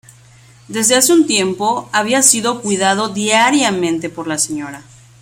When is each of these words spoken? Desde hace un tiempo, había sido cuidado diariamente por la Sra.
Desde 0.67 0.95
hace 0.95 1.13
un 1.13 1.27
tiempo, 1.27 1.87
había 1.93 2.23
sido 2.23 2.63
cuidado 2.63 3.09
diariamente 3.09 4.09
por 4.09 4.25
la 4.27 4.39
Sra. 4.39 4.81